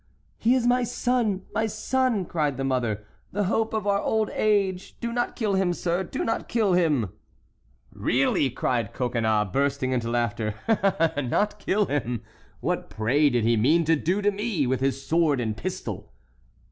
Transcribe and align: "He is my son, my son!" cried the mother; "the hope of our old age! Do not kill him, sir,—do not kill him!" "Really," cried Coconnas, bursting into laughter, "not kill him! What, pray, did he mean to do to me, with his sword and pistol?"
"He 0.39 0.55
is 0.55 0.65
my 0.65 0.83
son, 0.83 1.43
my 1.53 1.67
son!" 1.67 2.25
cried 2.25 2.57
the 2.57 2.63
mother; 2.63 3.05
"the 3.31 3.43
hope 3.43 3.71
of 3.71 3.85
our 3.85 4.01
old 4.01 4.31
age! 4.31 4.99
Do 4.99 5.13
not 5.13 5.35
kill 5.35 5.53
him, 5.53 5.73
sir,—do 5.73 6.25
not 6.25 6.47
kill 6.49 6.73
him!" 6.73 7.09
"Really," 7.93 8.49
cried 8.49 8.93
Coconnas, 8.93 9.49
bursting 9.53 9.91
into 9.91 10.09
laughter, 10.09 10.55
"not 11.15 11.59
kill 11.59 11.85
him! 11.85 12.23
What, 12.61 12.89
pray, 12.89 13.29
did 13.29 13.43
he 13.43 13.55
mean 13.55 13.85
to 13.85 13.95
do 13.95 14.23
to 14.23 14.31
me, 14.31 14.65
with 14.65 14.79
his 14.79 15.05
sword 15.05 15.39
and 15.39 15.55
pistol?" 15.55 16.11